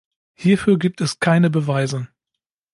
[0.33, 2.07] Hierfür gibt es keine Beweise.